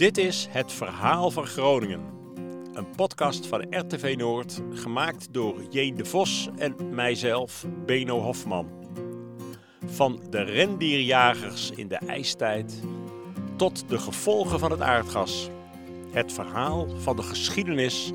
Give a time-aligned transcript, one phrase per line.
[0.00, 2.00] Dit is Het Verhaal van Groningen.
[2.72, 5.92] Een podcast van RTV Noord, gemaakt door J.
[5.94, 8.68] de Vos en mijzelf, Beno Hofman.
[9.86, 12.82] Van de rendierjagers in de ijstijd
[13.56, 15.50] tot de gevolgen van het aardgas.
[16.10, 18.12] Het verhaal van de geschiedenis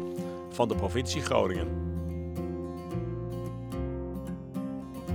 [0.50, 1.68] van de provincie Groningen.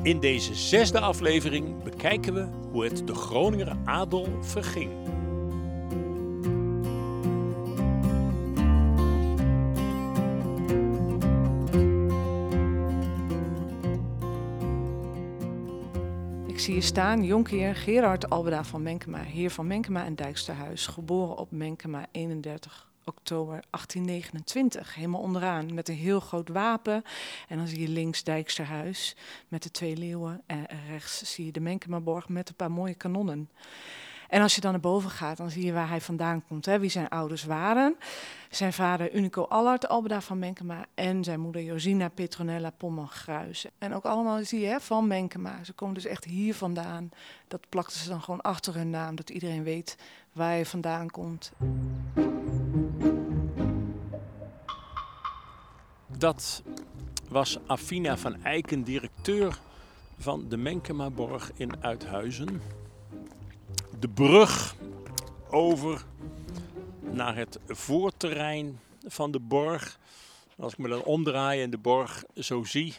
[0.03, 5.10] In deze zesde aflevering bekijken we hoe het de Groninger adel verging.
[16.61, 21.51] Zie hier staan, jonkheer Gerard Albeda van Menkema, heer van Menkema en Dijksterhuis, geboren op
[21.51, 24.95] Menkema 31 oktober 1829.
[24.95, 27.03] Helemaal onderaan met een heel groot wapen.
[27.49, 29.17] En dan zie je links Dijksterhuis
[29.49, 30.43] met de twee leeuwen.
[30.47, 33.51] En rechts zie je de Menkemaborg met een paar mooie kanonnen.
[34.31, 36.79] En als je dan naar boven gaat, dan zie je waar hij vandaan komt, hè,
[36.79, 37.97] wie zijn ouders waren.
[38.51, 43.67] Zijn vader Unico Allard Albeda van Menkema en zijn moeder Josina Petronella Pomman-Gruis.
[43.79, 45.65] En ook allemaal zie je hè, van Menkema.
[45.65, 47.11] Ze komen dus echt hier vandaan.
[47.49, 49.97] Dat plakten ze dan gewoon achter hun naam, dat iedereen weet
[50.33, 51.53] waar je vandaan komt.
[56.07, 56.63] Dat
[57.29, 59.59] was Afina van Eiken, directeur
[60.19, 62.80] van de Menkemaborg in Uithuizen.
[64.01, 64.75] De brug
[65.51, 66.05] over
[67.01, 69.99] naar het voorterrein van de borg.
[70.57, 72.95] Als ik me dan omdraai en de borg zo zie,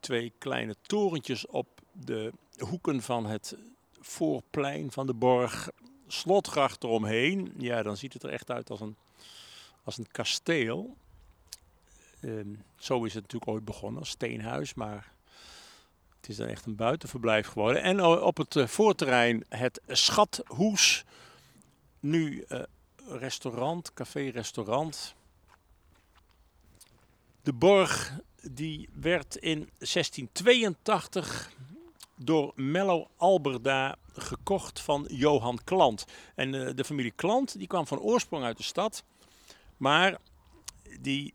[0.00, 3.56] twee kleine torentjes op de hoeken van het
[4.00, 5.70] voorplein van de borg,
[6.06, 7.52] slotgracht eromheen.
[7.58, 8.96] Ja, dan ziet het er echt uit als een,
[9.84, 10.96] als een kasteel.
[12.20, 15.11] Ehm, zo is het natuurlijk ooit begonnen als steenhuis, maar
[16.22, 17.82] het is dan echt een buitenverblijf geworden.
[17.82, 21.04] En op het uh, voorterrein het Schathoes,
[22.00, 22.62] nu uh,
[23.08, 25.14] restaurant, café-restaurant.
[27.42, 31.50] De borg die werd in 1682
[32.16, 36.04] door Mello Alberda gekocht van Johan Klant.
[36.34, 39.04] En uh, de familie Klant die kwam van oorsprong uit de stad,
[39.76, 40.18] maar
[41.00, 41.34] die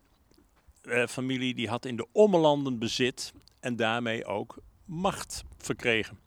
[1.08, 4.58] familie die had in de Ommelanden bezit en daarmee ook
[4.88, 6.18] macht verkregen.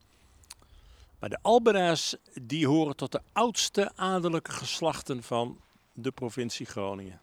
[1.20, 5.60] Maar de Alberda's die horen tot de oudste adellijke geslachten van
[5.94, 7.20] de provincie Groningen.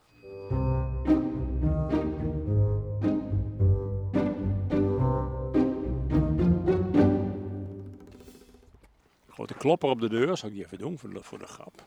[9.29, 11.87] Grote klopper op de deur, zal ik die even doen voor de, voor de grap.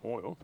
[0.00, 0.36] Mooi hoor.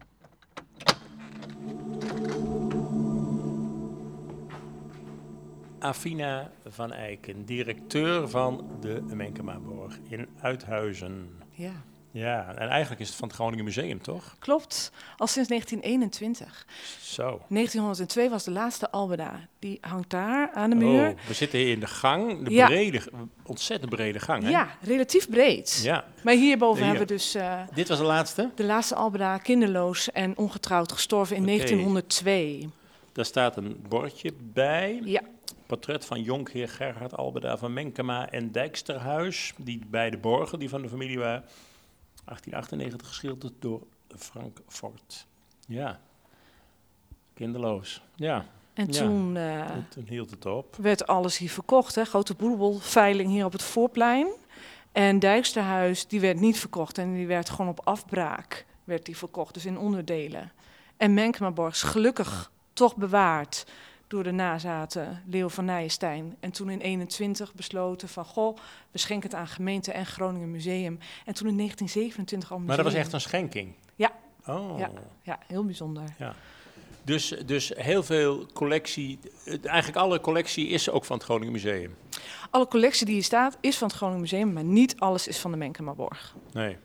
[5.78, 11.28] Afina van Eiken, directeur van de Menkemaborg in Uithuizen.
[11.50, 11.72] Ja.
[12.10, 14.36] Ja, en eigenlijk is het van het Groningen Museum, toch?
[14.38, 16.66] Klopt, al sinds 1921.
[17.00, 17.40] Zo.
[17.48, 19.48] 1902 was de laatste Albeda.
[19.58, 21.08] Die hangt daar aan de muur.
[21.08, 22.66] Oh, we zitten hier in de gang, de Ja.
[22.66, 23.00] brede,
[23.42, 24.48] ontzettend brede gang, hè?
[24.50, 25.80] Ja, relatief breed.
[25.82, 26.04] Ja.
[26.24, 26.90] Maar hierboven Hier.
[26.90, 28.50] hebben we dus eh, Dit was de laatste.
[28.54, 31.50] de laatste Albeda kinderloos en ongetrouwd gestorven in Oké.
[31.50, 32.68] 1902.
[33.12, 35.00] Daar staat een bordje bij.
[35.04, 35.20] Ja,
[35.66, 39.52] Portret van jonkheer Gerhard Albeda van Menkema en Dijksterhuis.
[39.56, 41.44] Die beide borgen, die van de familie waren.
[42.24, 43.82] 1898 geschilderd door
[44.16, 45.26] Frank Fort.
[45.66, 46.00] Ja.
[47.34, 48.02] Kinderloos.
[48.14, 48.44] Ja.
[48.74, 48.92] en Ja.
[48.92, 50.76] toen eh, En Toen hield het op.
[50.76, 51.94] werd alles hier verkocht.
[51.94, 52.04] Hè.
[52.04, 54.26] Grote boedelveiling hier op het voorplein.
[54.92, 56.98] En Dijksterhuis, die werd niet verkocht.
[56.98, 60.52] En die werd gewoon op afbraak werd die verkocht, dus in onderdelen.
[60.96, 63.66] En Menkemaborg is gelukkig toch bewaard
[64.08, 66.36] door de nazaten Leo van Nijenstein.
[66.40, 68.56] En toen in 21 besloten van, goh,
[68.90, 70.98] we schenken het aan gemeente en Groningen Museum.
[71.24, 72.76] En toen in 1927 al museum.
[72.76, 73.74] Maar dat was echt een schenking?
[73.94, 74.12] Ja.
[74.46, 74.78] Oh.
[74.78, 74.90] Ja.
[75.22, 76.04] Ja, heel bijzonder.
[77.04, 79.18] Dus, dus heel veel collectie,
[79.62, 81.96] eigenlijk alle collectie is ook van het Groningen Museum.
[82.50, 85.50] Alle collectie die hier staat is van het Groningen Museum, maar niet alles is van
[85.50, 86.34] de Menkemaborg.
[86.52, 86.76] Nee.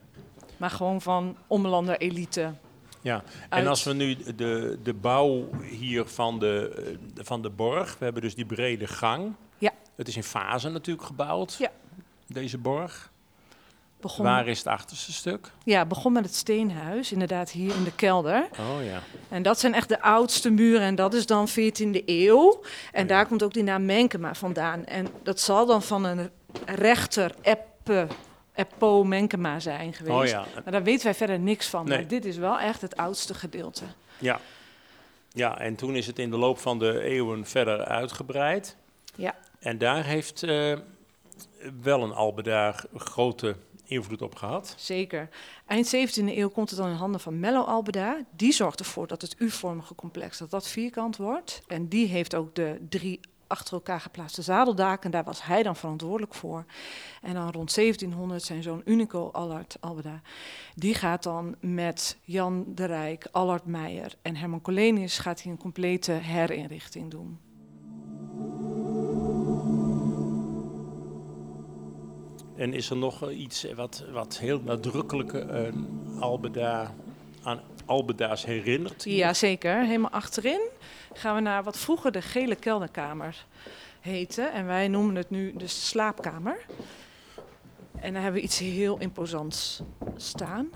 [0.57, 2.53] Maar gewoon van Ommelander elite.
[3.01, 6.83] Ja, en als we nu de, de bouw hier van de,
[7.17, 9.33] eh, van de borg, we hebben dus die brede gang.
[9.57, 9.71] Ja.
[9.95, 11.71] Het is in fasen natuurlijk gebouwd, Ja.
[12.27, 13.09] deze borg.
[14.01, 15.51] Begon, Waar is het achterste stuk?
[15.63, 18.47] ja, begon met het steenhuis, inderdaad hier in de kelder.
[18.59, 19.01] Oh ja.
[19.29, 22.61] En dat zijn echt de oudste muren en dat is dan 14e eeuw.
[22.91, 23.07] En ja.
[23.07, 24.85] daar komt ook die naam Menkema vandaan.
[24.85, 26.29] En dat zal dan van een
[26.65, 28.07] rechter Eppe,
[28.53, 30.17] Eppo Menkema zijn geweest.
[30.17, 30.45] Oh ja.
[30.63, 31.85] Maar daar weten wij verder niks van.
[31.87, 31.97] Nee.
[31.97, 33.83] Maar dit is wel echt het oudste gedeelte.
[34.17, 34.39] ja.
[35.33, 38.75] Ja, en toen is het in de loop van de eeuwen verder uitgebreid.
[39.15, 39.35] Ja.
[39.59, 40.73] En daar heeft eh,
[41.81, 43.55] wel een Albeda grote
[43.85, 44.73] invloed op gehad.
[44.77, 45.29] Zeker.
[45.67, 48.17] Eind 17e eeuw komt het dan in handen van Mello Albeda.
[48.35, 51.61] Die zorgt ervoor dat het U-vormige complex dat dat vierkant wordt.
[51.67, 53.19] En die heeft ook de drie
[53.51, 55.11] achter elkaar geplaatste zadeldaken.
[55.11, 56.65] Daar was hij dan verantwoordelijk voor.
[57.21, 60.21] En dan rond 1700 zijn zoon Unico Allard Albeda.
[60.75, 65.57] Die gaat dan met Jan de Rijk, Allard Meijer en Herman Colenius gaat hij een
[65.57, 67.39] complete herinrichting doen.
[72.55, 75.67] En is er nog iets wat, wat heel nadrukkelijk uh,
[76.19, 76.93] Albeda,
[77.43, 79.03] aan Albeda's herinnert?
[79.03, 79.85] Ja, zeker.
[79.85, 80.69] Helemaal achterin
[81.13, 83.45] gaan we naar wat vroeger de gele kelderkamer
[83.99, 84.41] heette.
[84.41, 86.65] En wij noemen het nu de slaapkamer.
[87.99, 89.81] En daar hebben we iets heel imposants
[90.15, 90.69] staan.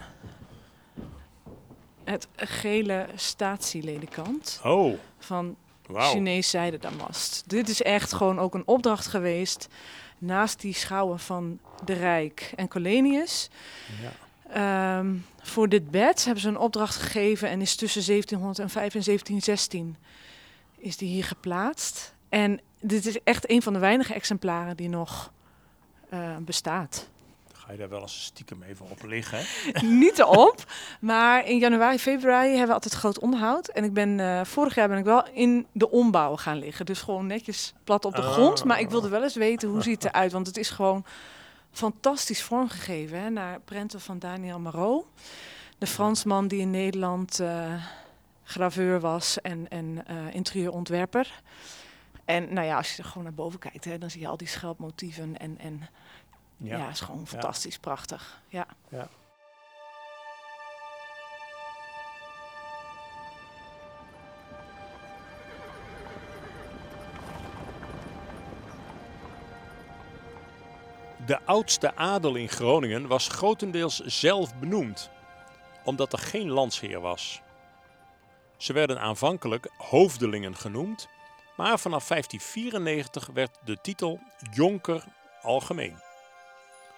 [2.03, 4.93] Het gele statieledikant oh.
[5.17, 5.55] van
[5.85, 6.01] wow.
[6.01, 7.43] Chinees zijdendamast.
[7.47, 9.67] Dit is echt gewoon ook een opdracht geweest
[10.17, 13.49] naast die schouwen van de Rijk en Colenius.
[14.01, 14.11] Ja.
[14.49, 19.97] Ehm, voor dit bed hebben ze een opdracht gegeven en is tussen 1705 en 1716
[20.77, 22.15] is die hier geplaatst.
[22.29, 25.31] En dit is echt een van de weinige exemplaren die nog
[26.13, 27.09] uh, bestaat.
[27.53, 29.45] Ga je daar wel eens stiekem even op liggen?
[29.99, 33.67] Niet op, maar in januari, februari hebben we altijd groot onderhoud.
[33.67, 36.85] En ik ben, uh, vorig jaar ben ik wel in de ombouw gaan liggen.
[36.85, 38.63] Dus gewoon netjes plat op de grond.
[38.63, 40.31] Maar ik wilde wel eens weten hoe ziet het eruit.
[40.31, 41.05] Want het is gewoon
[41.75, 45.05] fantastisch vormgegeven hè, naar prenten van Daniel Marot.
[45.77, 47.83] De Fransman die in Nederland uh,
[48.43, 51.41] graveur was en, en uh, interieurontwerper.
[52.25, 54.37] En nou ja, als je er gewoon naar boven kijkt, hè, dan zie je al
[54.37, 55.37] die schelpmotieven.
[55.37, 55.87] En, en
[56.57, 57.79] ja, ja is gewoon fantastisch, ja.
[57.81, 58.41] prachtig.
[58.47, 58.67] Ja.
[58.89, 59.09] ja.
[71.25, 75.09] De oudste adel in Groningen was grotendeels zelf benoemd,
[75.83, 77.41] omdat er geen landsheer was.
[78.57, 81.07] Ze werden aanvankelijk hoofdelingen genoemd,
[81.57, 84.19] maar vanaf 1594 werd de titel
[84.53, 85.03] Jonker
[85.41, 85.97] algemeen.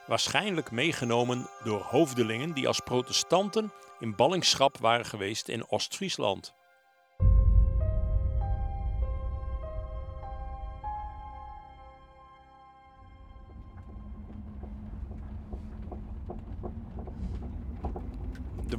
[0.08, 6.54] Waarschijnlijk meegenomen door hoofdelingen die als protestanten in ballingschap waren geweest in Oost-Friesland.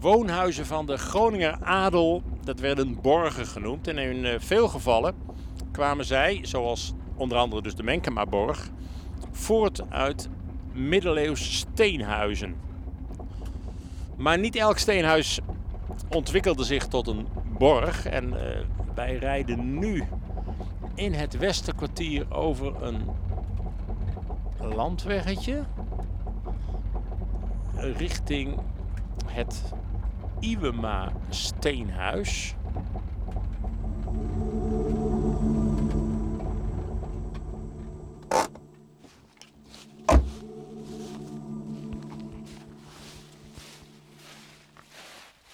[0.01, 3.89] Woonhuizen van de Groninger adel, dat werden borgen genoemd.
[3.89, 5.15] En in eh, veel gevallen
[5.73, 8.71] kwamen zij, zoals onder andere dus de Menkema-borg,
[9.31, 10.29] voort uit
[10.73, 12.57] middeleeuws steenhuizen.
[14.17, 15.41] Maar niet elk steenhuis
[16.09, 17.27] ontwikkelde zich tot een
[17.59, 18.07] borg.
[18.07, 18.39] En uh,
[18.95, 20.05] wij rijden nu
[20.95, 23.03] in het Westerkwartier over een
[24.61, 25.65] landweggetje
[27.77, 28.59] richting
[29.27, 29.73] het
[30.41, 32.55] Iwema Steenhuis.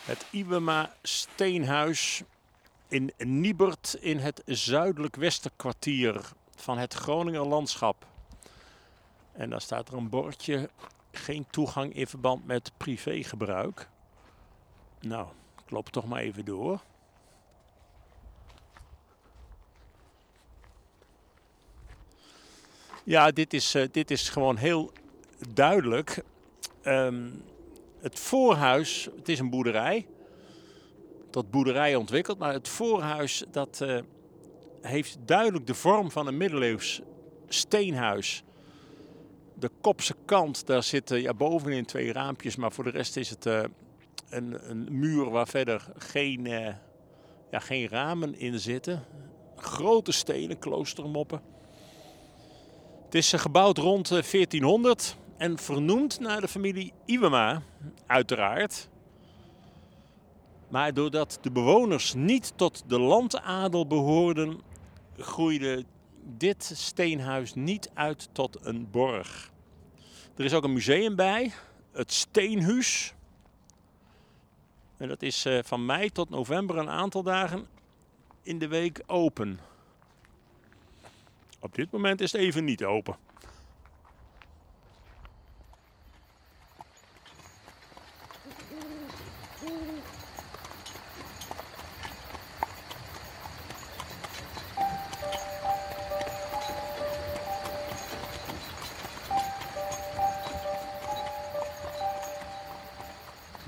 [0.04, 2.22] Het Iwema Steenhuis
[2.88, 6.20] in Niebert in het zuidelijk westerkwartier
[6.56, 8.06] van het Groninger landschap.
[9.32, 10.70] En daar staat er een bordje,
[11.12, 13.88] geen toegang in verband met privégebruik.
[15.04, 15.28] Nou,
[15.64, 16.80] ik loop toch maar even door.
[23.04, 24.92] Ja, dit is, uh, dit is gewoon heel
[25.52, 26.22] duidelijk.
[26.84, 27.42] Um,
[28.00, 30.06] het voorhuis, het is een boerderij.
[31.30, 34.00] Tot boerderij ontwikkeld, maar het voorhuis dat uh,
[34.80, 37.00] heeft duidelijk de vorm van een middeleeuws
[37.48, 38.42] steenhuis.
[39.54, 43.46] De kopse kant, daar zitten ja, bovenin twee raampjes, maar voor de rest is het
[43.46, 43.64] uh,
[44.28, 46.74] een, een, muur waar verder geen, uh,
[47.50, 49.04] ja, geen ramen in zitten.
[49.56, 51.40] Grote stenen kloostermoppen.
[53.04, 57.62] Het is gebouwd rond 1400 en vernoemd naar de familie Iwema,
[58.06, 58.88] uiteraard.
[60.68, 64.60] Maar doordat de bewoners niet tot de landadel behoorden,
[65.16, 65.84] groeide
[66.24, 69.52] dit steenhuis niet uit tot een borg.
[70.36, 71.52] Er is ook een museum bij,
[71.92, 73.14] het Steenhuis.
[75.04, 77.66] En dat is eh, van mei tot november een aantal dagen
[78.42, 79.60] in de week open.
[81.60, 83.16] Op dit moment is het even niet open.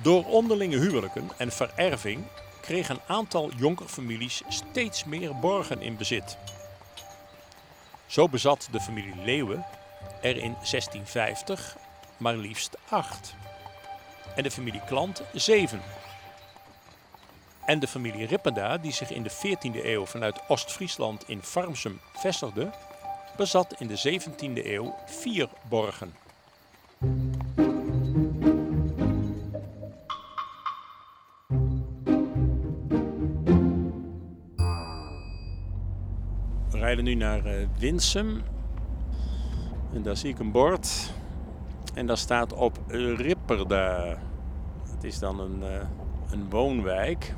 [0.07, 2.25] Door onderlinge huwelijken en vererving
[2.61, 6.39] kreeg een aantal jonkerfamilies steeds meer borgen in bezit.
[8.07, 9.65] Zo bezat de familie Leeuwen
[10.23, 11.77] er in 1650
[12.17, 13.35] maar liefst acht.
[14.37, 15.83] En de familie Klant zeven.
[17.65, 22.71] En de familie Ripperda, die zich in de 14e eeuw vanuit Oost-Friesland in Farmsum vestigde,
[23.37, 26.26] bezat in de 17e eeuw vier borgen.
[36.97, 38.43] Rijden nu naar uh, Winsum.
[39.93, 41.13] En daar zie ik een bord.
[41.95, 42.79] En daar staat op
[43.17, 44.19] Ripperda.
[44.91, 45.89] Het is dan een, uh,
[46.31, 47.35] een woonwijk.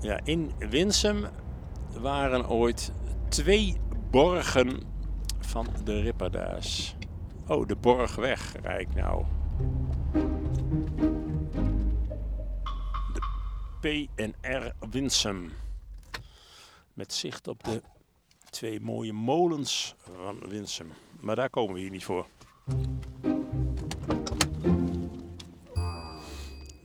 [0.00, 1.26] Ja, in Winsum
[2.00, 2.92] waren ooit
[3.28, 3.76] twee
[4.10, 4.82] borgen
[5.38, 6.96] van de Ripperda's.
[7.46, 9.24] Oh, de Borgweg rijd nou.
[13.12, 13.22] De
[13.80, 15.52] PNR Winsum.
[16.94, 17.82] Met zicht op de
[18.56, 20.92] twee mooie molens van Winsum.
[21.20, 22.26] Maar daar komen we hier niet voor.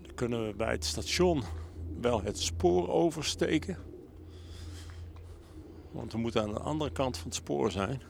[0.02, 1.44] Dan kunnen we bij het station
[2.02, 3.78] wel het spoor oversteken.
[5.92, 8.02] Want we moeten aan de andere kant van het spoor zijn.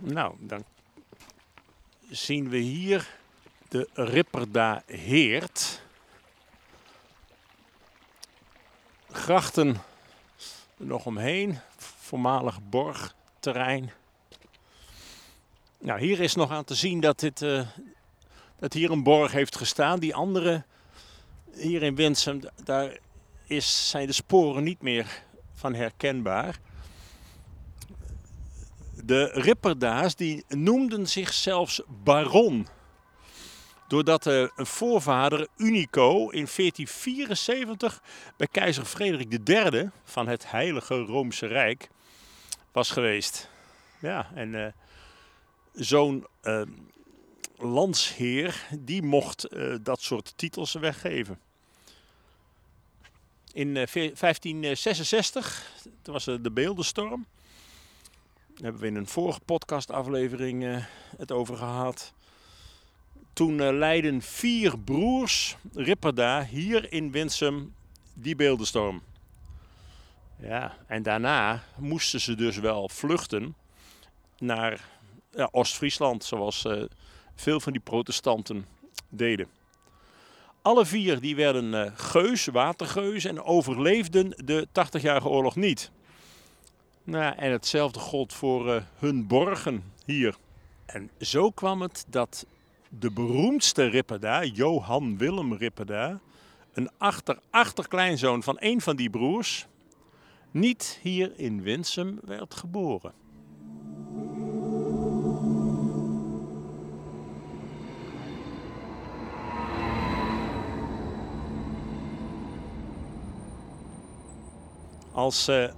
[0.00, 0.64] Nou, dan
[2.10, 3.18] zien we hier
[3.68, 5.82] de Ripperda Heert.
[9.12, 9.68] Grachten
[10.78, 13.90] er nog omheen, voormalig borgterrein.
[15.78, 17.66] Nou, hier is nog aan te zien dat, dit, uh,
[18.58, 19.98] dat hier een borg heeft gestaan.
[19.98, 20.64] Die andere,
[21.54, 22.98] hier in Winsum, daar
[23.46, 25.22] is, zijn de sporen niet meer
[25.54, 26.58] van herkenbaar.
[29.04, 32.66] De Ripperda's die noemden zich zelfs baron.
[33.88, 38.02] Doordat een voorvader Unico in 1474
[38.36, 41.88] bij keizer Frederik III van het Heilige Roomse Rijk
[42.72, 43.50] was geweest.
[44.00, 44.66] Ja, en uh,
[45.72, 46.62] zo'n uh,
[47.56, 51.38] landsheer die mocht uh, dat soort titels weggeven.
[53.52, 57.26] In 1566, toen was de beeldenstorm.
[58.46, 60.84] Daar hebben we in een vorige podcastaflevering
[61.16, 62.12] het over gehad.
[63.38, 67.74] Toen uh, leidden vier broers Ripperda hier in Winsum
[68.14, 69.02] die beeldenstorm.
[70.40, 73.56] Ja, en daarna moesten ze dus wel vluchten
[74.38, 74.88] naar
[75.30, 76.82] ja, Oost-Friesland, zoals uh,
[77.34, 78.66] veel van die protestanten
[79.08, 79.48] deden.
[80.62, 85.90] Alle vier die werden uh, geus, watergeus en overleefden de 80-jarige oorlog niet.
[87.04, 90.36] Nou, en hetzelfde gold voor hun borgen hier.
[90.86, 92.46] En zo kwam het dat
[92.88, 96.20] de beroemdste Ripperda, Johan Willem Ripperda,
[96.72, 99.66] een achter-achterkleinzoon van een van die broers,
[100.50, 103.12] niet hier in Winsum werd geboren.
[115.12, 115.68] Als uh,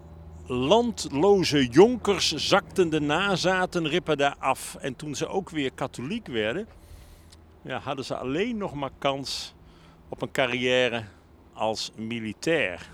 [0.46, 4.76] landloze jonkers zakten de nazaten Ripperda af.
[4.80, 6.68] En toen ze ook weer katholiek werden,
[7.62, 9.54] ja, hadden ze alleen nog maar kans
[10.08, 11.04] op een carrière
[11.52, 12.90] als militair.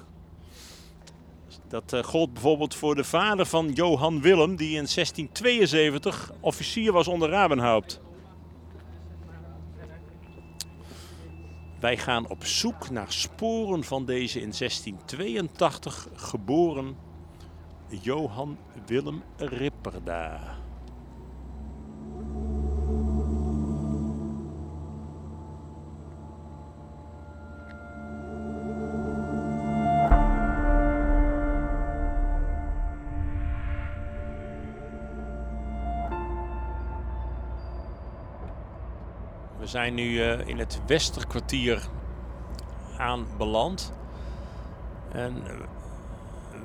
[1.68, 7.08] Dat uh, gold bijvoorbeeld voor de vader van Johan Willem, die in 1672 officier was
[7.08, 8.00] onder Rabenhaupt.
[11.80, 16.96] Wij gaan op zoek naar sporen van deze in 1682 geboren
[17.88, 20.65] Johan Willem Ripperda.
[39.66, 41.82] We zijn nu uh, in het Westerkwartier
[42.98, 43.92] aanbeland.
[45.12, 45.42] En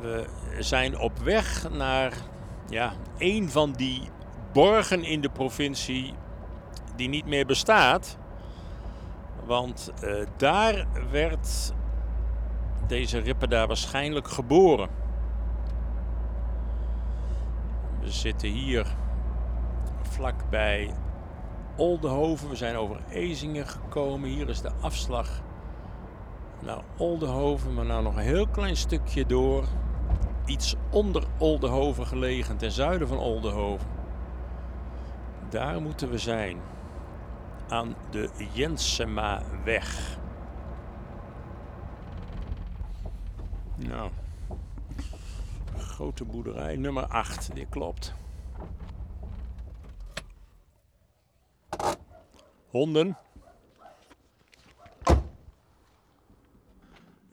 [0.01, 0.27] we
[0.59, 2.13] zijn op weg naar
[2.69, 4.01] ja, een van die
[4.53, 6.13] borgen in de provincie
[6.95, 8.17] die niet meer bestaat.
[9.45, 11.73] Want uh, daar werd
[12.87, 14.89] deze Ripperda waarschijnlijk geboren.
[17.99, 18.85] We zitten hier
[20.01, 20.93] vlakbij
[21.75, 22.49] Oldenhoven.
[22.49, 24.29] We zijn over Ezingen gekomen.
[24.29, 25.41] Hier is de afslag
[26.59, 29.63] naar Oldenhoven, maar nou nog een heel klein stukje door.
[30.45, 33.87] Iets onder Oldenhoven gelegen, ten zuiden van Oldenhoven.
[35.49, 36.57] Daar moeten we zijn.
[37.69, 40.17] aan de Jensemaweg.
[43.75, 44.09] Nou,
[45.77, 48.13] grote boerderij nummer 8, die klopt.
[52.71, 53.17] Honden.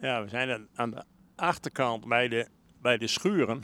[0.00, 1.04] Ja, we zijn aan- de
[1.35, 2.49] achterkant bij de,
[2.80, 3.62] bij de schuren.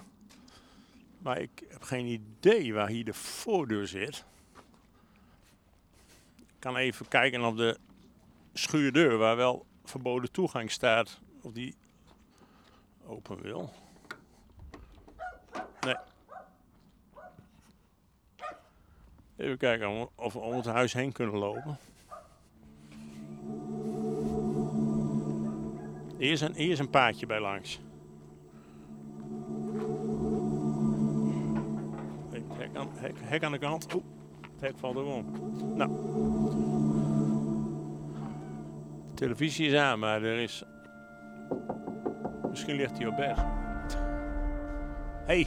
[1.18, 4.24] Maar ik heb geen idee waar hier de voordeur zit.
[6.36, 7.78] Ik kan even kijken op de
[8.52, 11.20] schuurdeur waar wel verboden toegang staat.
[11.42, 11.74] Of die
[13.06, 13.72] open wil.
[19.36, 21.78] Even kijken of we om het huis heen kunnen lopen.
[26.18, 27.80] Hier is een, is een paadje bij langs.
[33.28, 33.94] Hek, aan, aan de kant.
[33.94, 34.04] Oeh,
[34.52, 35.26] het hek valt erom.
[35.74, 35.90] Nou.
[39.08, 40.64] De televisie is aan, maar er is...
[42.50, 43.36] Misschien ligt hij op bed.
[45.26, 45.46] Hé,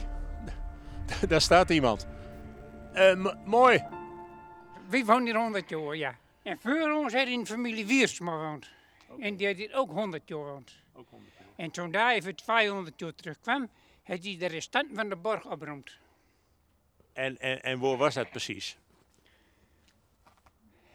[1.28, 2.06] daar staat iemand.
[2.98, 3.84] Eh, mooi.
[4.88, 6.18] We wonen hier 100 jaar, ja.
[6.42, 8.70] En voor ons had een familie Wiersma woont.
[9.18, 10.76] En die hier ook 100 jaar woont.
[11.56, 13.68] En toen daar even 200 jaar terugkwam,
[14.02, 15.98] had hij de restanten van de borg opgeruimd.
[17.12, 18.78] En, en, en waar was dat precies?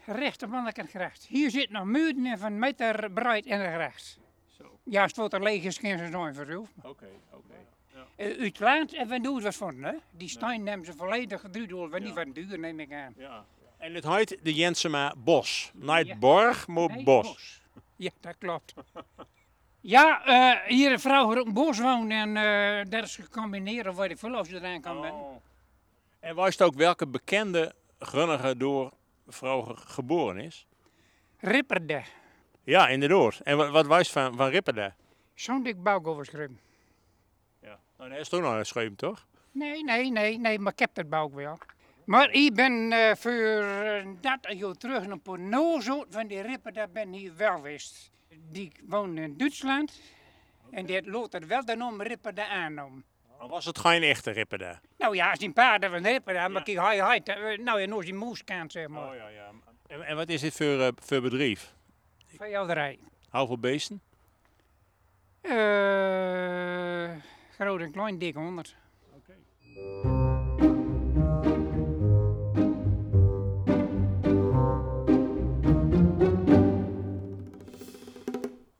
[0.06, 1.26] Recht op Mannekensgracht.
[1.26, 4.18] Hier zit nog muren van een meter breed in de gracht.
[4.46, 4.78] Zo.
[4.82, 6.74] Ja, als het wat er leeg is, ze het nooit verhoeven.
[6.82, 7.54] Oké, oké.
[8.16, 9.92] Uh, uit land en van doet wat van, hè?
[10.10, 13.14] Die steen nemen ze volledig geduurd door, want niet van duur neem ik aan.
[13.16, 13.44] Ja.
[13.78, 15.70] En het heet de Jensema Bos.
[15.74, 16.16] Niet Ja.
[16.16, 17.60] borg, maar Nee, bos.
[17.96, 18.74] Ja, dat klopt.
[19.80, 23.94] Ja, eh, hier een vrouw die op een bos woont en eh dat is gecombineerd
[23.94, 25.14] waar de verlof eraan kan ben.
[26.20, 28.92] En wist ook welke bekende grunnige door
[29.28, 30.66] vrouw ge- geboren is?
[31.38, 32.02] Ripperde.
[32.62, 33.40] Ja, inderdaad.
[33.42, 34.94] En wat, wat was van, van Ripperda?
[35.34, 36.24] Zo'n dik bouw.
[38.04, 39.26] Nou, dat is toch nog een scheem, toch?
[39.52, 41.58] Nee, nee, nee, nee, maar ik heb dat bouw wel.
[42.04, 46.88] Maar ik ben eh, voor eh, 30 jaar terug een paar nozoot van die Ripperde
[46.92, 48.10] ben hier wel geweest.
[48.50, 50.00] Die woonde in Duitsland
[50.70, 53.04] en die had later wel de naam Ripperde aangenomen.
[53.38, 54.80] Al was het geen echte Ripperda?
[54.98, 57.98] Nou ja, als die paarden van Ripperde, maar kijk, hij, hij, eh, nou ja, nog
[57.98, 59.16] is die moeskant, zeg maar.
[59.16, 59.50] ja, ja.
[59.86, 61.74] En, en wat is dit voor, eh, voor bedrijf?
[62.36, 62.98] Veehouderij.
[63.30, 64.00] Hoeveel beesten?
[65.40, 67.10] Eh,
[67.58, 68.76] groot en klein, dik 100.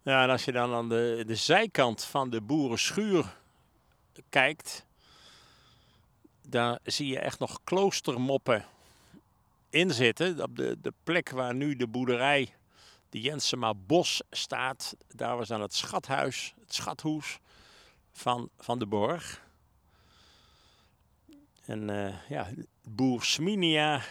[0.03, 3.37] Ja, en als je dan aan de, de zijkant van de boerenschuur
[4.29, 4.87] kijkt,
[6.49, 8.65] daar zie je echt nog kloostermoppen
[9.71, 10.43] in zitten.
[10.43, 12.55] Op de, de plek waar nu de boerderij,
[13.11, 17.39] de Jensema Bos, staat, daar was dan het schathuis, het schathoes
[18.15, 19.43] van, van de borg.
[21.65, 22.49] En eh, ja,
[22.83, 24.03] boer Sminia,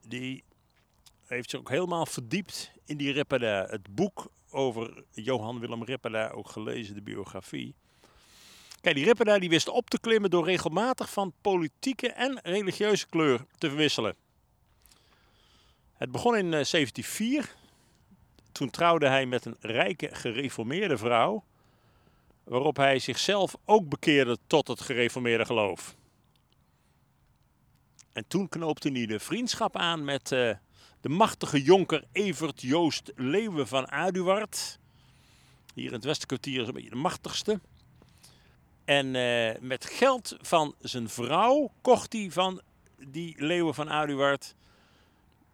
[0.00, 0.44] die
[1.26, 3.66] heeft zich ook helemaal verdiept in die Ripperda.
[3.66, 7.74] Het boek over Johan Willem Ripperda, ook gelezen, de biografie.
[8.80, 13.44] Kijk, die Ripperda die wist op te klimmen door regelmatig van politieke en religieuze kleur
[13.58, 14.16] te verwisselen.
[15.92, 17.54] Het begon in eh, 1704.
[18.52, 21.44] Toen trouwde hij met een rijke gereformeerde vrouw,
[22.46, 25.96] waarop hij zichzelf ook bekeerde tot het gereformeerde geloof.
[28.12, 30.50] En toen knoopte hij de vriendschap aan met eh,
[31.00, 34.78] de machtige jonker Evert Joost Leeuwen van Aduard.
[35.74, 37.60] Hier in het Westenkwartier is een beetje de machtigste.
[38.84, 42.60] En eh, met geld van zijn vrouw kocht hij van
[43.08, 44.54] die Leeuwen van Aduard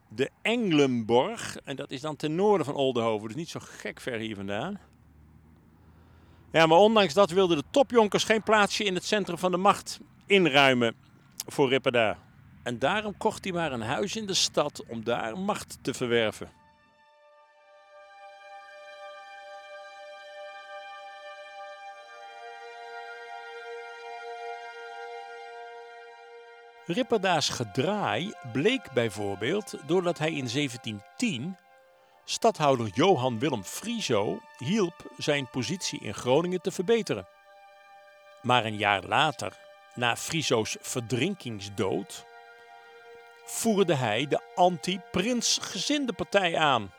[0.09, 1.57] de Englenborg.
[1.65, 4.81] En dat is dan ten noorden van Oldenhoven, dus niet zo gek ver hier vandaan.
[6.53, 10.01] Ja, maar ondanks dat wilden de topjonkers geen plaatsje in het centrum van de macht
[10.27, 10.95] inruimen
[11.47, 12.19] voor Ripperda.
[12.62, 16.51] En daarom kocht hij maar een huis in de stad om daar macht te verwerven.
[26.87, 31.57] Ripperda's gedraai bleek bijvoorbeeld doordat hij in 1710
[32.25, 37.27] stadhouder Johan Willem Frieso hielp zijn positie in Groningen te verbeteren.
[38.43, 39.57] Maar een jaar later,
[39.95, 42.25] na Frieso's verdrinkingsdood,
[43.45, 46.93] voerde hij de anti-prinsgezinde partij aan.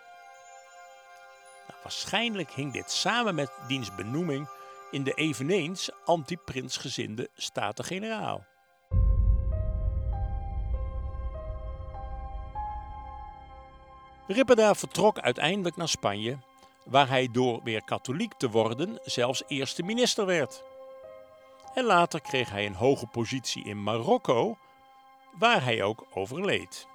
[1.67, 4.49] Nou, waarschijnlijk hing dit samen met diens benoeming
[4.91, 8.45] in de eveneens anti-prinsgezinde Staten-Generaal.
[14.27, 16.37] Ripperda vertrok uiteindelijk naar Spanje,
[16.83, 20.63] waar hij door weer katholiek te worden zelfs eerste minister werd.
[21.73, 24.57] En later kreeg hij een hoge positie in Marokko,
[25.39, 26.87] waar hij ook overleed.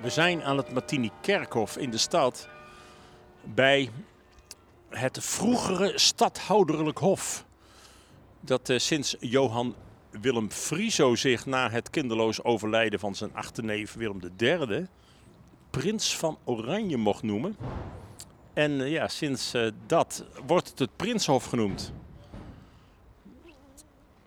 [0.00, 2.48] We zijn aan het Martini Kerkhof in de stad
[3.42, 3.90] bij
[4.88, 7.44] het vroegere stadhouderlijk hof.
[8.40, 9.74] Dat eh, sinds Johan
[10.10, 14.86] Willem Frieso zich na het kinderloos overlijden van zijn achterneef Willem III
[15.70, 17.56] prins van Oranje mocht noemen.
[18.52, 21.92] En eh, ja, sinds eh, dat wordt het het Prinshof genoemd.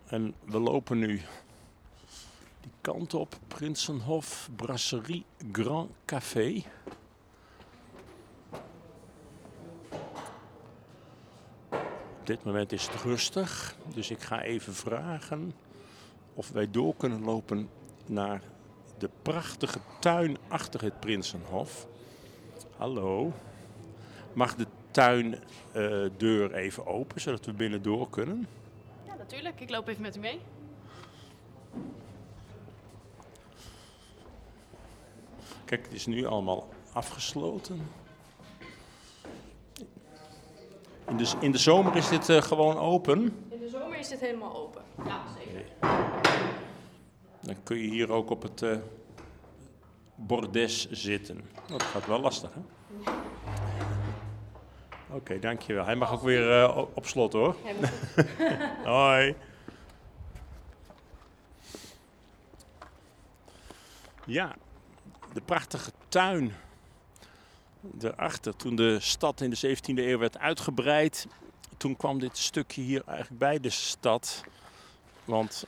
[0.06, 1.20] En we lopen nu
[2.80, 3.36] kant op.
[3.48, 6.62] Prinsenhof, Brasserie Grand Café.
[12.20, 15.52] Op dit moment is het rustig, dus ik ga even vragen
[16.34, 17.68] of wij door kunnen lopen
[18.06, 18.42] naar
[18.98, 21.86] de prachtige tuin achter het Prinsenhof.
[22.76, 23.32] Hallo.
[24.32, 28.46] Mag de tuindeur even open, zodat we binnen door kunnen?
[29.06, 29.60] Ja, natuurlijk.
[29.60, 30.40] Ik loop even met u mee.
[35.68, 37.88] Kijk, het is nu allemaal afgesloten.
[41.08, 43.20] In de, in de zomer is dit eh, gewoon open.
[43.48, 44.82] In de zomer is dit helemaal open.
[45.04, 45.64] Ja, zeker.
[47.40, 48.76] Dan kun je hier ook op het eh,
[50.14, 51.40] bordes zitten.
[51.66, 52.60] Dat gaat wel lastig, hè?
[55.10, 55.84] Oké, dankjewel.
[55.84, 57.56] Hij mag ook weer eh, op- slot, hoor.
[58.84, 59.34] Hoi.
[64.24, 64.56] Ja,
[65.32, 66.54] de prachtige tuin
[67.80, 68.56] daarachter.
[68.56, 71.26] Toen de stad in de 17e eeuw werd uitgebreid,
[71.76, 74.44] toen kwam dit stukje hier eigenlijk bij de stad.
[75.24, 75.66] Want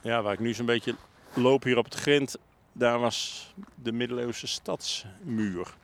[0.00, 0.94] ja, waar ik nu zo'n beetje
[1.34, 2.36] loop hier op het grind,
[2.72, 5.74] daar was de middeleeuwse stadsmuur.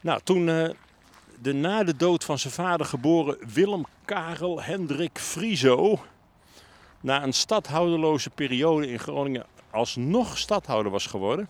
[0.00, 0.70] Nou, toen eh,
[1.40, 6.00] de na de dood van zijn vader geboren Willem Karel Hendrik Frieso
[7.00, 11.48] na een stadhouderloze periode in Groningen alsnog stadhouder was geworden,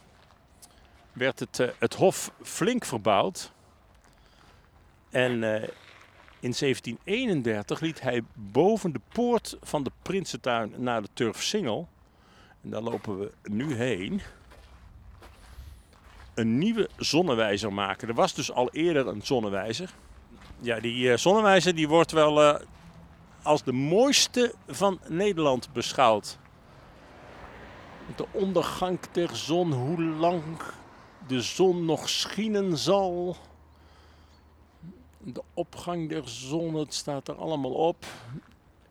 [1.13, 3.53] werd het, eh, het hof flink verbouwd.
[5.11, 5.69] En eh,
[6.41, 11.89] in 1731 liet hij boven de poort van de Prinsentuin naar de Turf Singel,
[12.63, 14.21] en daar lopen we nu heen,
[16.35, 18.09] een nieuwe zonnewijzer maken.
[18.09, 19.91] Er was dus al eerder een zonnewijzer.
[20.61, 22.61] Ja, die eh, zonnewijzer die wordt wel
[23.43, 26.39] als de mooiste van Nederland beschouwd.
[28.17, 30.43] De ondergang der zon, hoe lang
[31.27, 33.37] de zon nog schijnen zal.
[35.19, 38.07] De opgang der zon, het staat er allemaal op.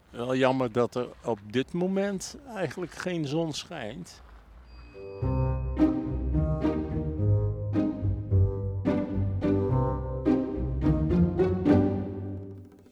[0.09, 4.21] Wel jammer dat er op dit moment eigenlijk geen zon schijnt.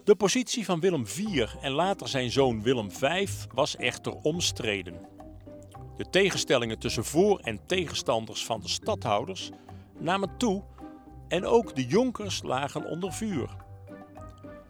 [0.04, 5.17] De positie van Willem IV en later zijn zoon Willem V was echter omstreden.
[5.98, 9.50] De tegenstellingen tussen voor- en tegenstanders van de stadhouders
[10.00, 10.64] namen toe
[11.28, 13.50] en ook de jonkers lagen onder vuur.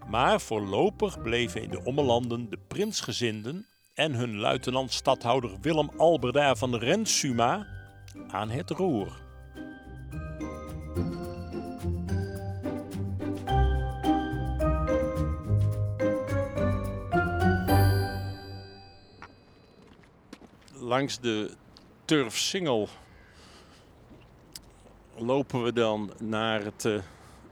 [0.09, 7.67] Maar voorlopig bleven in de ommelanden de prinsgezinden en hun luitenant-stadhouder Willem Alberda van Rensuma
[8.27, 9.25] aan het roer.
[20.87, 21.51] Langs de
[22.05, 22.89] Turfsingel
[25.15, 26.93] lopen we dan naar het, eh,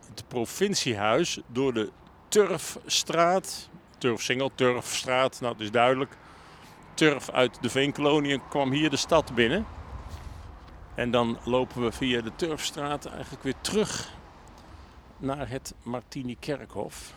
[0.10, 1.92] het provinciehuis door de
[2.28, 3.70] Turfstraat.
[3.98, 6.18] Turfsingel, Turfstraat, nou het is duidelijk.
[6.94, 9.66] Turf uit de Veenkolonie en kwam hier de stad binnen.
[10.96, 14.14] En dan lopen we via de Turfstraat eigenlijk weer terug
[15.18, 17.14] naar het Martini Kerkhof.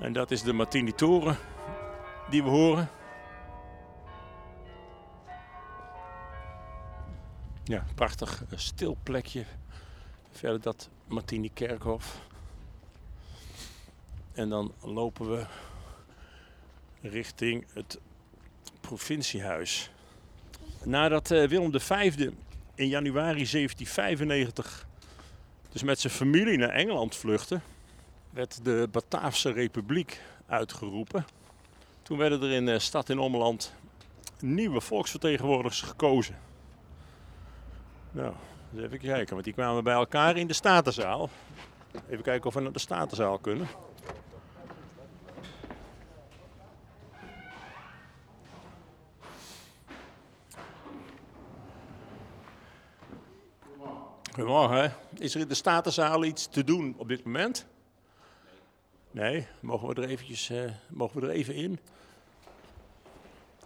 [0.00, 1.38] En dat is de Martini Toren
[2.30, 2.88] die we horen.
[7.64, 9.44] Ja, prachtig stil plekje.
[10.30, 12.20] Verder dat Martini Kerkhof.
[14.32, 15.46] En dan lopen we
[17.00, 18.00] richting het
[18.80, 19.90] provinciehuis.
[20.82, 21.90] Nadat eh, Willem V
[22.74, 24.86] in januari 1795
[25.74, 27.60] dus met zijn familie naar Engeland vluchtte,
[28.30, 31.24] werd de Bataafse Republiek uitgeroepen.
[32.04, 33.74] Toen werden er in de stad in Ommeland
[34.40, 36.38] nieuwe volksvertegenwoordigers gekozen.
[38.10, 38.34] Nou,
[38.74, 41.30] eens even kijken, want die kwamen bij elkaar in de Statenzaal.
[42.08, 43.68] Even kijken of we naar de Statenzaal kunnen.
[54.32, 54.92] Goedemorgen.
[55.18, 57.66] Is er in de Statenzaal iets te doen op dit moment?
[59.14, 61.78] Nee, mogen we er, eventjes, uh, mogen we er even in?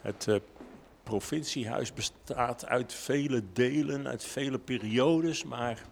[0.03, 0.37] Het uh,
[1.03, 5.83] provinciehuis bestaat uit vele delen, uit vele periodes, maar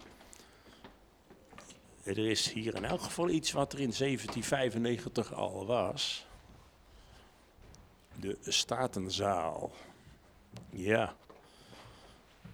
[2.03, 6.25] er is hier in elk geval iets wat er in 1795 al was.
[8.15, 9.71] De Statenzaal.
[10.69, 11.15] Ja.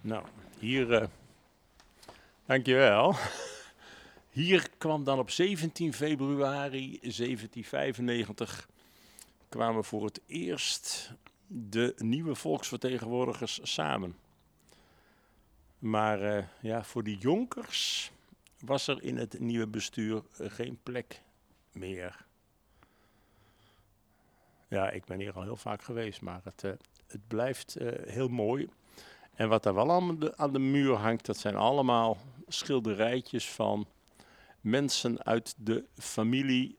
[0.01, 0.25] Nou,
[0.59, 1.01] hier.
[1.01, 1.07] Uh,
[2.45, 3.15] dankjewel.
[4.33, 8.69] Hier kwam dan op 17 februari 1795
[9.49, 11.11] kwamen voor het eerst
[11.47, 14.15] de nieuwe volksvertegenwoordigers samen.
[15.79, 18.11] Maar uh, ja, voor de jonkers
[18.59, 21.21] was er in het nieuwe bestuur geen plek
[21.71, 22.25] meer.
[24.67, 26.71] Ja, ik ben hier al heel vaak geweest, maar het, uh,
[27.07, 28.69] het blijft heel mooi.
[29.33, 32.17] En wat daar wel aan de, aan de muur hangt, dat zijn allemaal
[32.47, 33.87] schilderijtjes van
[34.63, 36.77] mensen uit de familie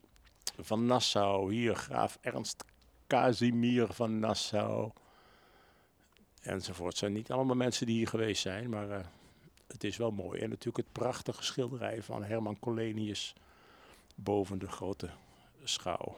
[0.58, 1.52] van Nassau.
[1.54, 2.64] Hier graaf Ernst
[3.06, 4.90] Casimir van Nassau.
[6.40, 6.88] Enzovoort.
[6.88, 8.98] Het zijn niet allemaal mensen die hier geweest zijn, maar uh,
[9.66, 10.40] het is wel mooi.
[10.40, 13.34] En natuurlijk het prachtige schilderij van Herman Collenius
[14.14, 15.10] boven de grote
[15.64, 16.16] schouw.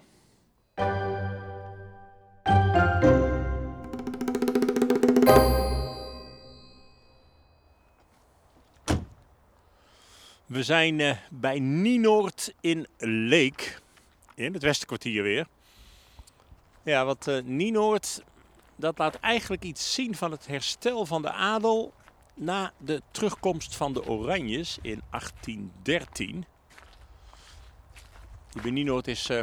[10.57, 13.81] We zijn uh, bij Nienoord in Leek,
[14.35, 15.47] in het Westenkwartier weer.
[16.83, 18.23] Ja, wat uh, Nienoord,
[18.77, 21.92] dat laat eigenlijk iets zien van het herstel van de adel
[22.35, 26.45] na de terugkomst van de Oranjes in 1813.
[28.51, 29.42] Die bij Nienoord is uh,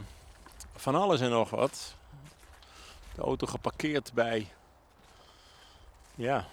[0.76, 1.96] van alles en nog wat.
[3.16, 4.48] De auto geparkeerd bij,
[6.16, 6.48] ja,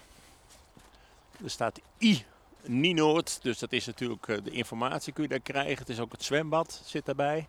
[1.44, 2.25] er staat I
[2.66, 3.42] Nienoord.
[3.42, 5.79] Dus dat is natuurlijk uh, de informatie kun je daar krijgen.
[5.79, 7.46] Het is ook het zwembad zit daarbij.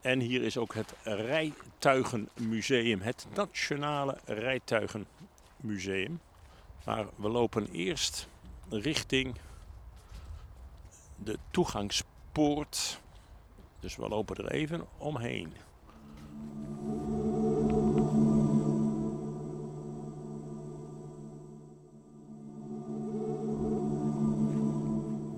[0.00, 6.20] En hier is ook het Rijtuigenmuseum, het Nationale Rijtuigenmuseum.
[6.84, 8.28] Maar we lopen eerst
[8.70, 9.36] richting
[11.16, 13.00] de toegangspoort.
[13.80, 15.52] Dus we lopen er even omheen.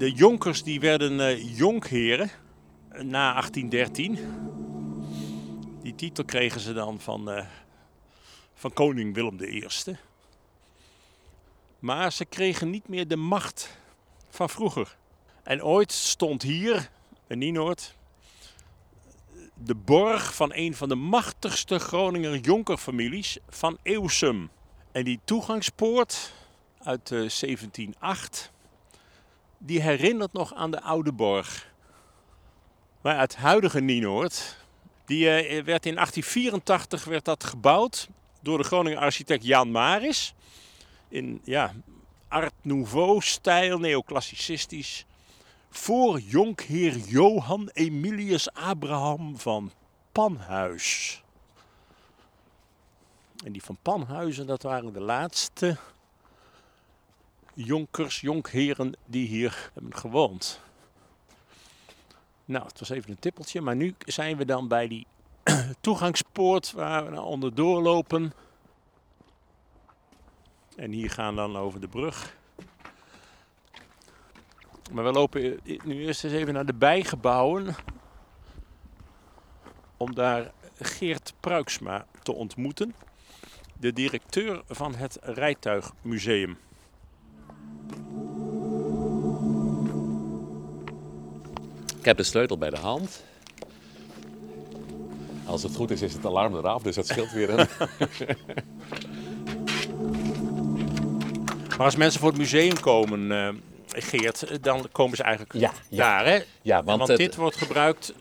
[0.04, 2.30] De jonkers die werden uh, jonkheren
[2.88, 4.18] na 1813.
[5.82, 7.44] Die titel kregen ze dan van, uh,
[8.54, 9.66] van koning Willem I.
[11.78, 13.78] Maar ze kregen niet meer de macht
[14.28, 14.96] van vroeger.
[15.42, 16.90] En ooit stond hier,
[17.26, 17.94] in Nienoord,
[19.54, 24.50] de borg van een van de machtigste Groninger jonkerfamilies van Eeuwsum.
[24.92, 26.32] En die toegangspoort
[26.82, 28.52] uit uh, 1708,
[29.64, 31.72] die herinnert nog aan de oude borg.
[33.00, 34.56] Maar het huidige Nienoord,
[35.06, 38.08] die uh, werd in 1884 werd dat gebouwd
[38.40, 40.34] door de Groninger architect Jan Maris.
[41.08, 41.74] In ja,
[42.28, 45.06] Art Nouveau-stijl, neoclassicistisch.
[45.70, 49.72] Voor jonkheer Johan Emilius Abraham van
[50.12, 51.22] Panhuis.
[53.44, 55.76] En die van Panhuizen, dat waren de laatste
[57.54, 60.60] jonkers, jonkheren die hier hebben gewoond.
[62.44, 65.06] Nou, het was even een tippeltje, maar nu zijn we dan bij die
[65.80, 68.32] toegangspoort waar we naar onderdoor lopen.
[70.76, 72.36] En hier gaan dan over de brug.
[74.92, 77.74] Maar we lopen nu eerst eens even naar de bijgebouwen.
[79.96, 82.94] Om daar Geert Pruiksma te ontmoeten.
[83.78, 86.58] De directeur van het Rijtuigmuseum.
[92.04, 93.22] Ik heb de sleutel bij de hand.
[95.44, 97.50] Als het goed is, is het alarm eraf, dus dat scheelt weer.
[97.50, 97.56] Een...
[101.76, 103.48] maar als mensen voor het museum komen, uh,
[103.88, 106.42] Geert, dan komen ze eigenlijk ja, daar, hè?
[106.62, 107.18] Ja, want, want het...
[107.18, 108.14] dit wordt gebruikt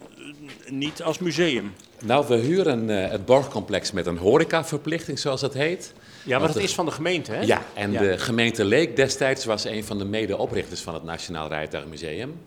[0.68, 1.74] niet als museum.
[2.04, 5.94] Nou, we huren uh, het borgcomplex met een horecaverplichting, zoals dat heet.
[6.24, 7.42] Ja, maar dat is van de gemeente, hè?
[7.42, 8.00] Ja, en ja.
[8.02, 12.42] de gemeente Leek destijds was een van de medeoprichters van het Nationaal Rijtuigmuseum.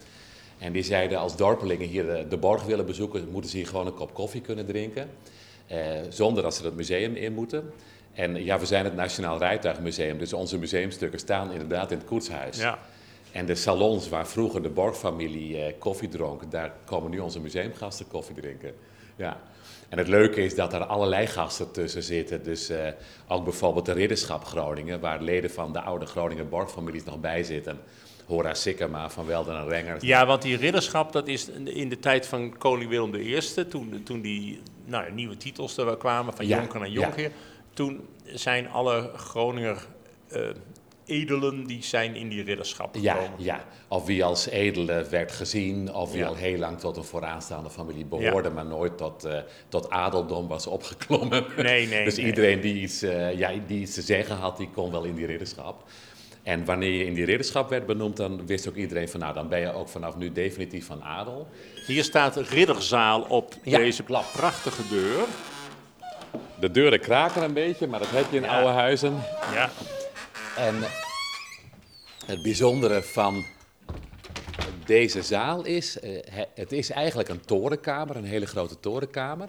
[0.59, 3.87] En die zeiden als dorpelingen hier de, de borg willen bezoeken, moeten ze hier gewoon
[3.87, 5.11] een kop koffie kunnen drinken.
[5.66, 7.73] eh, zonder dat ze dat museum in moeten.
[8.12, 12.59] En ja, we zijn het Nationaal Rijtuigmuseum, dus onze museumstukken staan inderdaad in het koetshuis.
[12.59, 12.79] Ja.
[13.33, 18.09] En de salons waar vroeger de Borgfamilie eh, koffie dronk, daar komen nu onze museumgasten
[18.09, 18.75] koffie drinken.
[19.16, 19.40] Ja.
[19.88, 22.42] En het leuke is dat er allerlei gasten tussen zitten.
[22.42, 22.88] Dus eh,
[23.29, 27.81] ook bijvoorbeeld de Ridderschap Groningen, waar leden van de oude Groninger Borgfamilies nog bij zitten.
[28.27, 30.03] Hora Sikkema van Welden en Rengers.
[30.03, 34.21] Ja, want die ridderschap, dat is in de tijd van koning Willem I, toen, toen
[34.21, 37.01] die nou, ja, nieuwe titels er kwamen, van Ja, Jonker naar ja.
[37.01, 37.31] Jonkheer.
[37.75, 39.87] Toen zijn alle Groninger
[40.29, 40.41] eh,
[41.05, 43.45] edelen, die zijn in die ridderschap Ja, gekomen.
[43.45, 46.27] ja, of wie als edele werd gezien, of wie Ja.
[46.27, 50.67] al heel lang tot een vooraanstaande familie behoorde, maar nooit tot, eh, tot adeldom was
[50.67, 51.45] opgeklommen.
[51.57, 52.27] Nee, nee, dus nee.
[52.27, 53.01] iedereen die iets,
[53.37, 55.85] ja, die iets te zeggen had, die kon wel in die ridderschap.
[56.46, 59.48] En wanneer je in die ridderschap werd benoemd, dan wist ook iedereen van, nou, dan
[59.48, 61.48] ben je ook vanaf nu definitief van adel.
[61.87, 65.24] Hier staat ridderzaal op Ja, deze prachtige deur.
[66.61, 68.48] De deuren kraken een beetje, maar dat heb je in Ja.
[68.56, 69.22] oude huizen.
[69.52, 69.70] Ja,
[70.56, 70.74] En
[72.26, 73.44] het bijzondere van
[74.85, 79.48] deze zaal is, eh, he- het is eigenlijk een torenkamer, een hele grote torenkamer.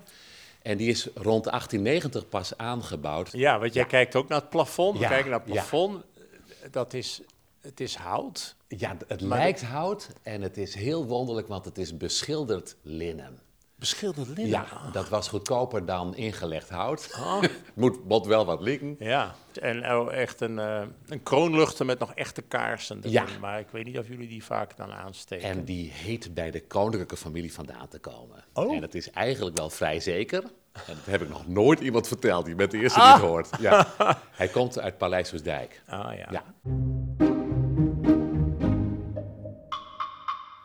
[0.61, 3.29] En die is rond 1890 pas aangebouwd.
[3.31, 4.99] ja want jij kijkt ook naar het plafond.
[4.99, 6.03] We kijken naar het plafond.
[6.71, 7.21] Dat is,
[7.59, 8.55] het is hout.
[8.67, 13.39] Ja, het lijkt hout en het is heel wonderlijk, want het is beschilderd linnen.
[13.79, 14.47] Beschilderd linnen.
[14.47, 17.09] Ja, dat was goedkoper dan ingelegd hout.
[17.19, 17.41] Oh.
[17.75, 18.95] moet, moet wel wat liggen.
[18.99, 22.97] Ja, en oh, echt een, eh, een kroonluchter met nog echte kaarsen.
[22.97, 23.11] erin.
[23.11, 23.25] Ja.
[23.41, 25.49] Maar ik weet niet of jullie die vaak dan aansteken.
[25.49, 28.43] En die heet bij de koninklijke familie vandaan te komen.
[28.53, 28.75] Oh.
[28.75, 30.43] En dat is eigenlijk wel vrij zeker.
[30.73, 33.13] En dat heb ik nog nooit iemand verteld die met de eerste Ah.
[33.13, 33.49] niet hoort.
[33.59, 33.87] Ja.
[34.31, 35.81] Hij komt uit Paleis Soesdijk.
[35.87, 36.27] Ah ja.
[36.31, 36.43] Ja.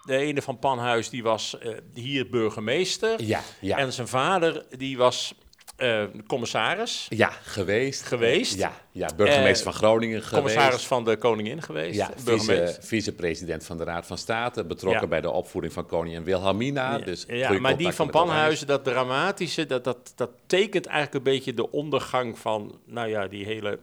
[0.06, 3.22] De ene van Panhuis die was eh, hier burgemeester.
[3.22, 3.76] Ja, ja.
[3.78, 5.34] En zijn vader die was
[5.76, 7.06] eh, commissaris.
[7.08, 8.02] Ja, geweest.
[8.02, 8.58] Geweest?
[8.58, 10.34] Ja, ja burgemeester Eh, van Groningen geweest.
[10.44, 11.94] Commissaris van de koningin geweest.
[11.96, 14.64] Ja, vice, vicepresident van de Raad van State.
[14.64, 15.08] Betrokken Ja.
[15.08, 16.98] bij de opvoeding van koningin Wilhelmina.
[16.98, 18.10] Dus ja, maar die van.
[18.10, 23.26] Panhuizen, dat dramatische, dat, dat, dat tekent eigenlijk een beetje de ondergang van, nou ja,
[23.26, 23.78] die hele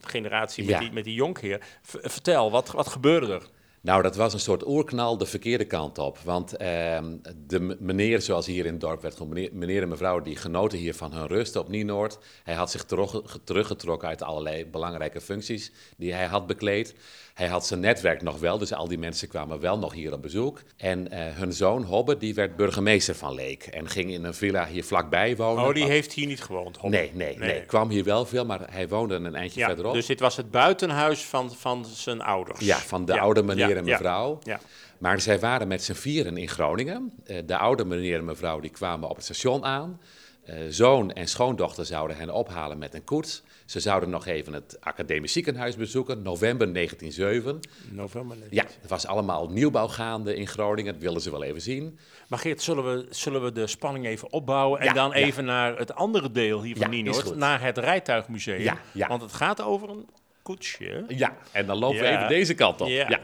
[0.00, 0.80] generatie met, Ja.
[0.80, 1.60] die, met die jonkheer.
[1.82, 3.42] V- vertel, wat, wat gebeurde er?
[3.82, 6.18] Nou, dat was een soort oerknal de verkeerde kant op.
[6.18, 7.16] Want ehm,
[7.46, 10.94] de meneer, zoals hier in het dorp werd genoemd, meneer, en mevrouw, die genoten hier
[10.94, 12.18] van hun rust op Nienoord.
[12.44, 16.94] Hij had zich terug, teruggetrokken uit allerlei belangrijke functies die hij had bekleed.
[17.34, 20.22] Hij had zijn netwerk nog wel, dus al die mensen kwamen wel nog hier op
[20.22, 20.62] bezoek.
[20.76, 24.66] En eh, hun zoon Hobbe, die werd burgemeester van Leek en ging in een villa
[24.66, 25.64] hier vlakbij wonen.
[25.64, 26.76] Oh, die heeft hier niet gewoond.
[26.76, 26.90] Hop.
[26.90, 29.92] Nee, nee, nee, Kwam hier wel veel, maar hij woonde een eindje Ja, verderop.
[29.92, 32.60] dus dit was het buitenhuis van, van zijn ouders.
[32.60, 34.38] Ja, van de Ja, oude meneer ja, en mevrouw.
[34.42, 34.60] Ja.
[34.98, 37.12] Maar zij waren met z'n vieren in Groningen.
[37.26, 40.00] Eh, de oude meneer en mevrouw die kwamen op het station aan.
[40.44, 43.42] Eh, zoon en schoondochter zouden hen ophalen met een koets.
[43.64, 47.60] Ze zouden nog even het academisch ziekenhuis bezoeken, november 1907.
[47.90, 48.36] November.
[48.50, 51.98] Ja, het was allemaal nieuwbouw gaande in Groningen, dat wilden ze wel even zien.
[52.28, 55.14] Maar Geert, zullen we, zullen we de spanning even opbouwen en Ja, dan ja.
[55.14, 58.60] even naar het andere deel hier van Ja, Nienoord, naar het rijtuigmuseum.
[58.60, 59.08] Ja, ja.
[59.08, 60.08] Want het gaat over een
[60.42, 61.04] koetsje.
[61.08, 62.88] Ja, en dan lopen we even deze kant op.
[62.88, 63.20] Ja.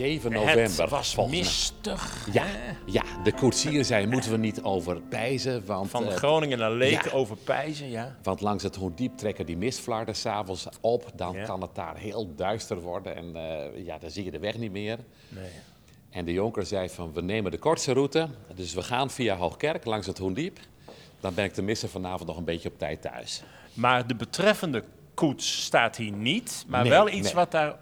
[0.00, 0.80] ...7 november.
[0.80, 2.28] het was mistig.
[2.32, 2.44] Ja,
[2.86, 7.04] ja, de koetsier zei, moeten we niet over Pijzen, want, Van eh, Groningen naar Leek
[7.04, 7.10] ja.
[7.10, 8.16] over Pijzen, ja.
[8.22, 11.10] want langs het Hoendiep trekken die mistflarden s'avonds op.
[11.14, 11.44] Dan Ja.
[11.44, 14.72] kan het daar heel duister worden en eh, ja, dan zie je de weg niet
[14.72, 14.98] meer.
[15.28, 15.50] Nee.
[16.10, 19.84] En de jonker zei van, we nemen de kortste route, dus we gaan via Hoogkerk
[19.84, 20.58] langs het Hoendiep.
[21.20, 23.42] Dan ben ik tenminste vanavond nog een beetje op tijd thuis.
[23.74, 24.84] Maar de betreffende
[25.14, 27.34] koets staat hier niet, maar Nee, wel iets nee.
[27.34, 27.76] wat daar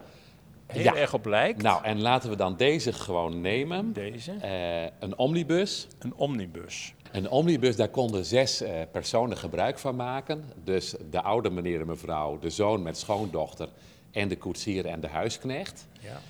[0.72, 0.94] heel Ja.
[0.94, 1.62] erg op lijkt.
[1.62, 3.92] Nou, en laten we dan deze gewoon nemen.
[3.92, 5.86] Deze, Eh, een omnibus.
[5.98, 6.94] een omnibus.
[7.12, 10.44] Een omnibus, daar konden zes eh, personen gebruik van maken.
[10.64, 13.68] Dus de oude meneer en mevrouw, de zoon met schoondochter
[14.10, 15.86] en de koetsier en de huisknecht.
[16.00, 16.20] Ja.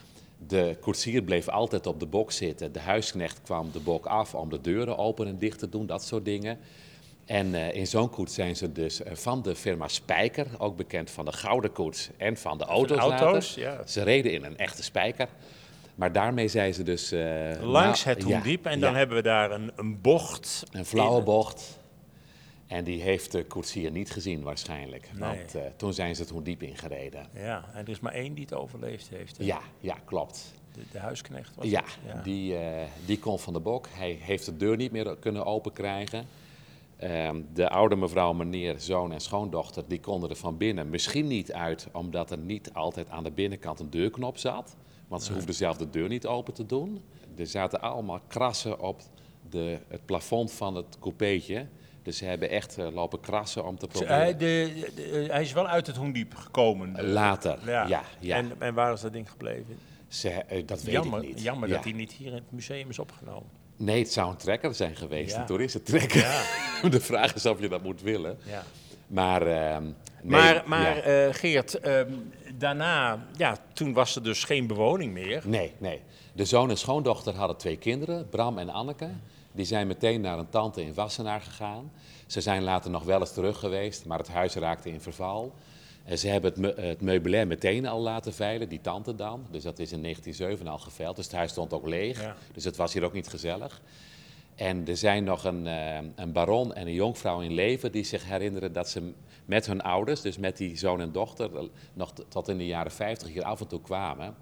[0.46, 2.72] De koetsier bleef altijd op de bok zitten.
[2.72, 6.04] De huisknecht kwam de bok af om de deuren open en dicht te doen, dat
[6.04, 6.58] soort dingen.
[7.28, 11.10] En eh, in zo'n koets zijn ze dus eh, van de firma Spijker, ook bekend
[11.10, 12.98] van de Gouden Koets en van de auto's.
[12.98, 13.86] auto's, ja.
[13.86, 15.28] Ze reden in een echte Spijker.
[15.94, 17.12] Maar daarmee zijn ze dus...
[17.12, 18.96] eh, Langs het ja, Hoendiep en dan ja.
[18.98, 20.62] hebben we daar een, een bocht.
[20.72, 21.78] Een flauwe bocht.
[22.66, 25.08] En die heeft de koetsier niet gezien waarschijnlijk.
[25.12, 25.20] Nee.
[25.28, 27.26] Want toen zijn ze het hoe diep ingereden.
[27.34, 29.38] Ja, en er is maar één die het overleefd heeft.
[29.38, 29.44] hè?
[29.44, 30.52] Ja, ja, klopt.
[30.72, 33.86] De, de huisknecht was Ja, het, Die, eh, die kon van de bok.
[33.92, 36.18] Hij heeft de deur niet meer kunnen open krijgen.
[36.18, 36.26] Ehm,
[37.52, 41.88] de oude mevrouw, meneer, zoon en schoondochter, die konden er van binnen misschien niet uit,
[41.92, 44.76] omdat er niet altijd aan de binnenkant een deurknop zat.
[45.08, 47.02] Want ze hoefden zelf de deur niet open te doen.
[47.36, 49.00] Er zaten allemaal krassen op
[49.50, 51.66] de, het plafond van het coupeetje.
[52.02, 54.14] Dus ze hebben echt eh, lopen krassen om te proberen.
[54.16, 57.02] Hij, de, de- hij is wel uit het Hoendiep gekomen.
[57.02, 58.02] Later, ja.
[58.20, 59.76] ja, En, en waar is dat ding gebleven?
[60.08, 61.42] Ze, eh, dat weet jammer ik niet.
[61.42, 61.74] jammer Ja.
[61.74, 63.48] dat hij niet hier in het museum is opgenomen.
[63.78, 65.40] Nee, het zou een trekker zijn geweest, Ja.
[65.40, 66.20] een toeristentrekker.
[66.20, 66.42] Ja.
[66.88, 68.38] De vraag is of je dat moet willen.
[68.44, 68.62] Ja.
[69.06, 72.12] Maar, ehm, nee, maar maar eh, Geert, ehm,
[72.54, 75.42] daarna, ja, toen was er dus geen bewoning meer.
[75.44, 76.00] Nee, nee.
[76.32, 79.08] De zoon en schoondochter hadden twee kinderen, Bram en Anneke.
[79.52, 81.90] Die zijn meteen naar een tante in Wassenaar gegaan.
[82.26, 85.52] Ze zijn later nog wel eens terug geweest, maar het huis raakte in verval.
[86.08, 89.46] En ze hebben het, me- het meubilair meteen al laten veilen, die tante dan.
[89.50, 91.16] Dus dat is in 1907 al geveild.
[91.16, 92.20] Dus het huis stond ook leeg.
[92.22, 92.36] Ja.
[92.52, 93.80] Dus het was hier ook niet gezellig.
[94.54, 98.24] En er zijn nog een, eh, een baron en een jonkvrouw in leven die zich
[98.28, 99.12] herinneren dat ze
[99.44, 102.92] met hun ouders, dus met die zoon en dochter, eh, nog tot in de jaren
[102.92, 104.34] 50 hier af en toe kwamen.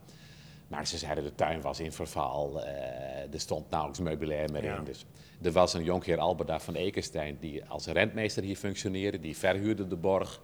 [0.68, 4.76] Maar ze zeiden de tuin was in verval, eh, er stond nauwelijks meubilair meer Ja.
[4.76, 4.84] in.
[4.84, 5.04] Dus
[5.42, 9.96] er was een jonkheer Alberda van Ekenstein die als rentmeester hier functioneerde, die verhuurde de
[9.96, 10.40] borg.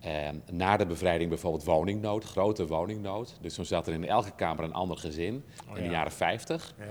[0.00, 3.36] Eh, na de bevrijding bijvoorbeeld woningnood, grote woningnood.
[3.40, 5.90] Dus toen zat er in elke kamer een ander gezin in de ja.
[5.90, 6.74] jaren 50.
[6.78, 6.84] Ja.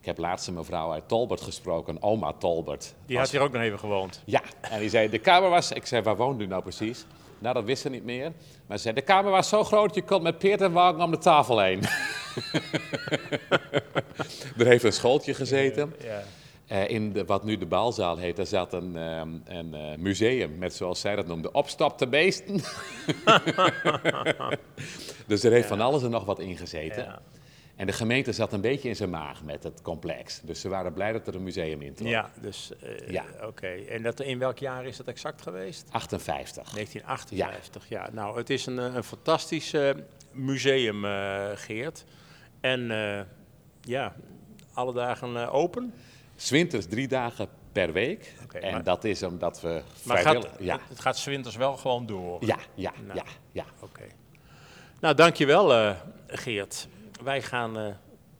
[0.00, 2.94] Ik heb laatst een mevrouw uit Tolbert gesproken, oma Tolbert.
[3.06, 4.22] Die had hier ook nog even gewoond.
[4.24, 5.72] Ja, en die zei, de kamer was...
[5.72, 7.06] Ik zei, waar woont u nou precies?
[7.38, 8.32] Nou, dat wist ze niet meer.
[8.66, 11.10] Maar ze zei, de kamer was zo groot, je kon met peert en wagen om
[11.10, 11.82] de tafel heen.
[14.58, 15.94] er heeft een schooltje gezeten.
[16.02, 16.22] Ja.
[16.66, 20.58] Eh, in de, wat nu de baalzaal heet, daar zat een, ehm, een eh, museum
[20.58, 22.54] met, zoals zij dat noemde, opstapte beesten.
[25.26, 27.02] dus er heeft van alles en nog wat in gezeten.
[27.02, 27.20] Ja.
[27.76, 30.40] En de gemeente zat een beetje in zijn maag met het complex.
[30.40, 32.08] Dus ze waren blij dat er een museum in trok.
[32.08, 33.24] Ja, dus eh, Ja.
[33.42, 33.66] oké.
[33.68, 35.88] En dat, in welk jaar is dat exact geweest?
[35.90, 36.70] 58.
[36.70, 37.88] 1958.
[37.88, 39.74] Ja, nou, het is een, een fantastisch
[40.32, 41.04] museum,
[41.54, 42.04] Geert.
[42.60, 42.86] En
[43.80, 44.14] ja,
[44.72, 45.94] alle dagen open.
[46.36, 48.32] Zwinters drie dagen per week.
[48.52, 52.06] En maar- dat is omdat we Maar gaat, ja, het gaat 's winters wel gewoon
[52.06, 52.44] door.
[52.46, 53.18] ja, ja, Nou.
[53.18, 53.64] ja, ja.
[53.80, 54.02] Oké.
[55.00, 55.90] Nou, dankjewel eh
[56.26, 56.88] Geert.
[57.22, 57.86] Wij gaan eh,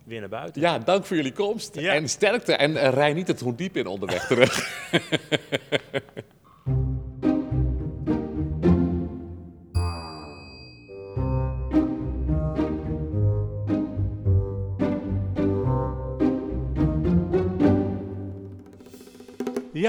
[0.04, 0.60] weer naar buiten.
[0.62, 1.74] Ja, dank voor jullie komst.
[1.74, 1.92] Ja.
[1.92, 2.52] En sterkte.
[2.54, 4.82] En eh, rij niet het Hoen diep in onderweg terug.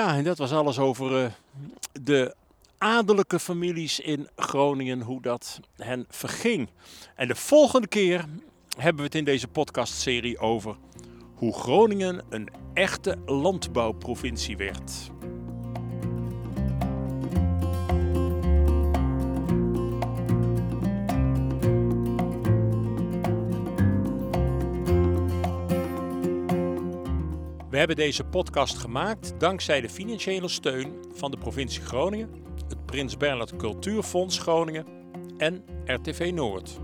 [0.05, 1.31] Ja, en dat was alles over eh,
[2.01, 2.35] de
[2.77, 6.69] adellijke families in Groningen, hoe dat hen verging.
[7.15, 8.25] En de volgende keer
[8.77, 10.75] hebben we het in deze podcastserie over
[11.35, 15.11] hoe Groningen een echte landbouwprovincie werd.
[27.75, 32.29] We hebben deze podcast gemaakt dankzij de financiële steun van de provincie Groningen,
[32.67, 34.85] het Prins Bernhard Cultuurfonds Groningen
[35.37, 36.79] en RTV Noord.